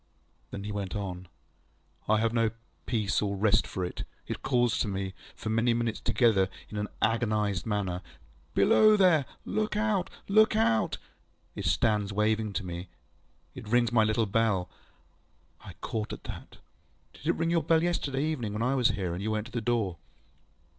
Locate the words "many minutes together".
5.49-6.49